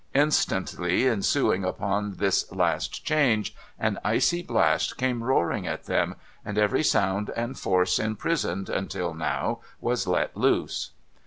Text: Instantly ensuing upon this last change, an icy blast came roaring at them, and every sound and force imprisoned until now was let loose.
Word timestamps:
Instantly 0.15 1.07
ensuing 1.07 1.63
upon 1.63 2.15
this 2.15 2.51
last 2.51 3.05
change, 3.05 3.53
an 3.77 3.99
icy 4.03 4.41
blast 4.41 4.97
came 4.97 5.23
roaring 5.23 5.67
at 5.67 5.83
them, 5.83 6.15
and 6.43 6.57
every 6.57 6.81
sound 6.83 7.29
and 7.35 7.55
force 7.59 7.99
imprisoned 7.99 8.67
until 8.67 9.13
now 9.13 9.59
was 9.79 10.07
let 10.07 10.35
loose. 10.35 10.89